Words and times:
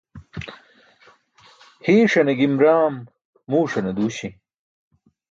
Hiiṣaṅe 1.85 2.33
gim 2.39 2.55
raam 2.63 2.95
muuṣane 3.49 3.91
duuśi. 3.97 4.29